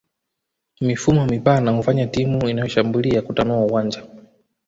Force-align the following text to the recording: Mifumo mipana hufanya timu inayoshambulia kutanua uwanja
Mifumo 0.81 1.25
mipana 1.25 1.71
hufanya 1.71 2.07
timu 2.07 2.49
inayoshambulia 2.49 3.21
kutanua 3.21 3.65
uwanja 3.65 4.03